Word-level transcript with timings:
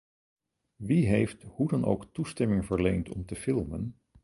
Wie 0.75 1.07
heeft 1.07 1.43
hoe 1.43 1.67
dan 1.67 1.85
ook 1.85 2.05
toestemming 2.13 2.65
verleend 2.65 3.09
om 3.09 3.25
te 3.25 3.35
filmen? 3.35 3.97